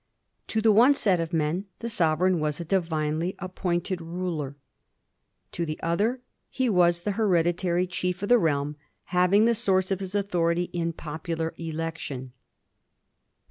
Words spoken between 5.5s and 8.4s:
to the other, he was the hereditary chief of the